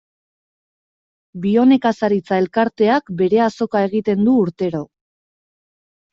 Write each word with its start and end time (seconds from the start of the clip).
Bionekazaritza 1.43 2.39
elkarteak 2.45 3.13
bere 3.21 3.43
azoka 3.49 3.83
egiten 3.91 4.27
du 4.31 4.35
urtero. 4.47 4.83